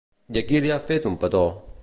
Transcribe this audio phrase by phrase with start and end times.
[0.35, 1.47] I a qui li va fer un petó?